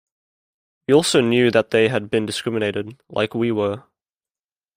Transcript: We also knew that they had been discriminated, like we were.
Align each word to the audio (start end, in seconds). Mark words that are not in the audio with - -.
We 0.87 0.95
also 0.95 1.21
knew 1.21 1.51
that 1.51 1.69
they 1.69 1.89
had 1.89 2.09
been 2.09 2.25
discriminated, 2.25 2.99
like 3.07 3.35
we 3.35 3.51
were. 3.51 3.83